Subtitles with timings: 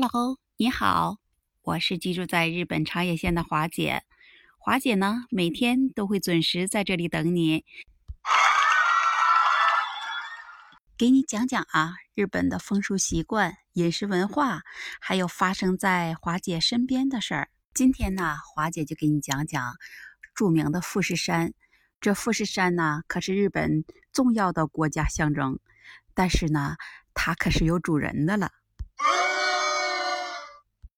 [0.00, 1.16] Hello，你好，
[1.62, 4.04] 我是居住在日本长野县的华姐。
[4.56, 7.64] 华姐呢，每天都会准时在这里等你，
[10.96, 14.60] 给你讲讲啊日本的风俗习惯、饮食文化，
[15.00, 17.50] 还有发生在华姐身边的事儿。
[17.74, 19.74] 今天呢，华姐就给你讲讲
[20.32, 21.54] 著名的富士山。
[22.00, 25.58] 这富士山呢，可是日本重要的国家象征，
[26.14, 26.76] 但是呢，
[27.14, 28.52] 它可是有主人的了。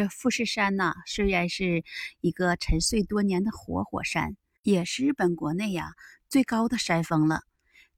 [0.00, 1.84] 这富士山呢，虽然是
[2.22, 5.92] 一个沉睡多年的活火山，也是日本国内呀
[6.26, 7.42] 最高的山峰了。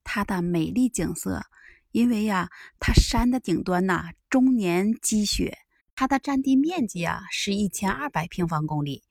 [0.03, 1.45] 它的美丽景色，
[1.93, 5.59] 因为呀，它山的顶端呐终年积雪，
[5.95, 9.05] 它的占地面积啊是一千二百平方公里，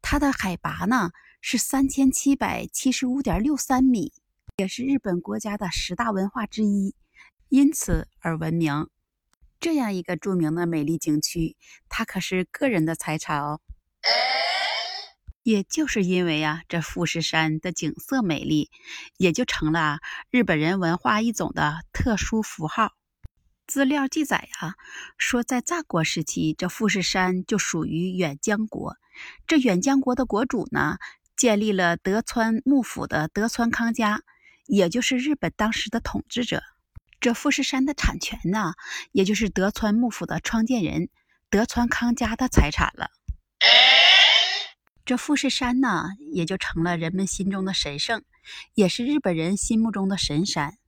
[0.00, 1.10] 它的海拔呢
[1.42, 4.10] 是三千七百七十五点六三米，
[4.56, 6.94] 也是日本国家的十大文化之一，
[7.50, 8.88] 因此而闻名。
[9.62, 11.56] 这样一个著名的美丽景区，
[11.88, 13.60] 它可是个人的财产哦。
[15.44, 18.70] 也就是因为啊，这富士山的景色美丽，
[19.18, 20.00] 也就成了
[20.32, 22.94] 日本人文化一种的特殊符号。
[23.64, 24.74] 资料记载啊，
[25.16, 28.96] 说在战国时期，这富士山就属于远江国。
[29.46, 30.96] 这远江国的国主呢，
[31.36, 34.22] 建立了德川幕府的德川康家，
[34.66, 36.64] 也就是日本当时的统治者。
[37.22, 38.74] 这富士山的产权呢，
[39.12, 41.08] 也就是德川幕府的创建人
[41.50, 43.12] 德川康家的财产了。
[45.04, 48.24] 这富士山呢，也就成了人们心中的神圣，
[48.74, 50.78] 也是日本人心目中的神山。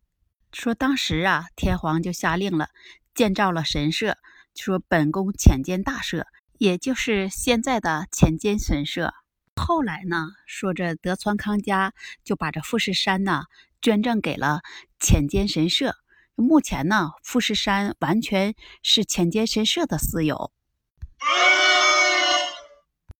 [0.52, 2.70] 说当时啊，天皇就下令了，
[3.14, 4.16] 建造了神社，
[4.56, 6.26] 说本宫浅间大社，
[6.58, 9.14] 也就是现在的浅间神社。
[9.54, 13.44] 后来呢，说这德川康家就把这富士山呢
[13.80, 14.62] 捐赠给了
[14.98, 15.94] 浅间神社。
[16.36, 20.52] 目前呢，富士山完全是浅间神社的私有，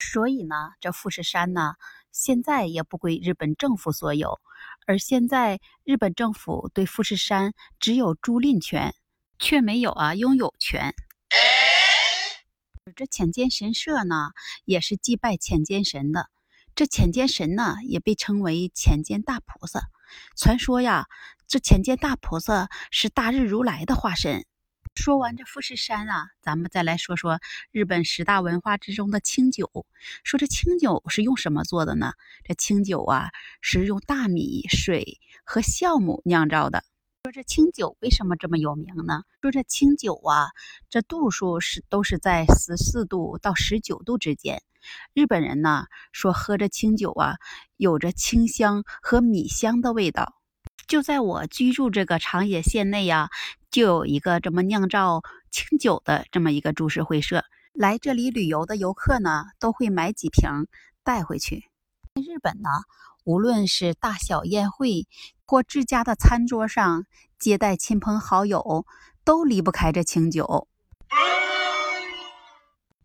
[0.01, 1.75] 所以呢，这富士山呢，
[2.11, 4.41] 现在也不归日本政府所有，
[4.87, 8.95] 而现在日本政府对富士山只有租赁权，
[9.39, 10.93] 却没有啊拥有权。
[12.97, 14.33] 这浅间神社呢，
[14.65, 16.29] 也是祭拜浅间神的，
[16.75, 19.89] 这浅间神呢，也被称为浅间大菩萨。
[20.37, 21.07] 传说呀，
[21.47, 24.45] 这浅见大菩萨是大日如来的化身。
[24.95, 27.41] 说完这富士山啊，咱们再来说说
[27.73, 29.87] 日本十大文化之中的清酒。
[30.23, 32.13] 说这清酒是用什么做的呢？
[32.45, 36.85] 这清酒啊，是用大米、水和酵母酿造的。
[37.25, 39.23] 说这清酒为什么这么有名呢？
[39.43, 40.51] 说这清酒啊，
[40.89, 44.63] 这度数是都是在十四度到十九度之间。
[45.13, 47.37] 日本人呢说喝着清酒啊，
[47.77, 50.35] 有着清香和米香的味道。
[50.87, 53.31] 就在我居住这个长野县内呀，
[53.71, 57.45] 就有一个这么酿造清酒的这么一个株式会社。
[57.73, 60.67] 来这里旅游的游客呢，都会买几瓶
[61.03, 61.65] 带回去。
[62.15, 62.69] 在日本呢，
[63.25, 65.09] 无论是大小宴会
[65.47, 67.07] 或自家的餐桌上
[67.39, 68.87] 接待亲朋好友，
[69.25, 70.69] 都离不开这清酒。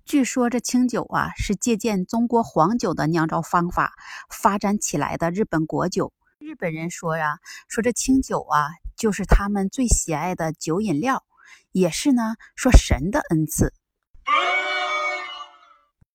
[0.10, 3.94] 据说这清酒啊，是借鉴中国黄酒的酿造方法
[4.28, 6.14] 发展起来的日本国酒。
[6.40, 7.38] 日本人说呀，
[7.68, 11.24] 说这清酒啊，就是他们最喜爱的酒饮料，
[11.72, 13.72] 也是呢，说神的恩赐。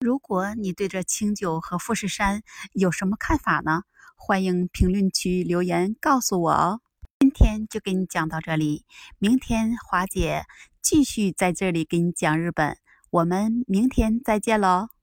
[0.00, 3.82] 如果你对这清酒和富士山有什么看法呢？
[4.16, 6.80] 欢迎评论区留言告诉我哦。
[7.20, 8.84] 今天就给你讲到这里，
[9.20, 10.46] 明天华姐
[10.82, 12.76] 继续在这里给你讲日本。
[13.14, 14.93] 我们明天再见喽。